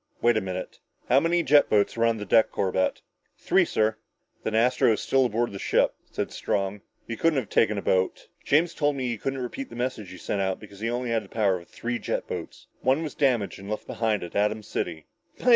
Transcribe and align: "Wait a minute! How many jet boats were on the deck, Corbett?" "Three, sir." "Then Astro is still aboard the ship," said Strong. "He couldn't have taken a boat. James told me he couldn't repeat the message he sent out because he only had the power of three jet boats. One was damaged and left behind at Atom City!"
"Wait 0.19 0.35
a 0.35 0.41
minute! 0.41 0.79
How 1.09 1.19
many 1.19 1.43
jet 1.43 1.69
boats 1.69 1.95
were 1.95 2.07
on 2.07 2.17
the 2.17 2.25
deck, 2.25 2.49
Corbett?" 2.49 3.03
"Three, 3.37 3.65
sir." 3.65 3.97
"Then 4.41 4.55
Astro 4.55 4.93
is 4.93 4.99
still 5.01 5.25
aboard 5.27 5.51
the 5.51 5.59
ship," 5.59 5.93
said 6.09 6.31
Strong. 6.31 6.81
"He 7.07 7.15
couldn't 7.15 7.37
have 7.37 7.49
taken 7.49 7.77
a 7.77 7.83
boat. 7.83 8.27
James 8.43 8.73
told 8.73 8.95
me 8.95 9.09
he 9.09 9.19
couldn't 9.19 9.37
repeat 9.37 9.69
the 9.69 9.75
message 9.75 10.09
he 10.09 10.17
sent 10.17 10.41
out 10.41 10.59
because 10.59 10.79
he 10.79 10.89
only 10.89 11.11
had 11.11 11.23
the 11.23 11.29
power 11.29 11.57
of 11.59 11.67
three 11.69 11.99
jet 11.99 12.25
boats. 12.25 12.65
One 12.79 13.03
was 13.03 13.13
damaged 13.13 13.59
and 13.59 13.69
left 13.69 13.85
behind 13.85 14.23
at 14.23 14.35
Atom 14.35 14.63
City!" 14.63 15.05